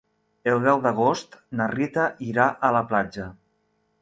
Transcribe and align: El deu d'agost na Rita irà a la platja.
El 0.53 0.61
deu 0.67 0.79
d'agost 0.85 1.37
na 1.59 1.67
Rita 1.75 2.07
irà 2.31 2.49
a 2.69 2.73
la 2.79 2.83
platja. 2.95 3.29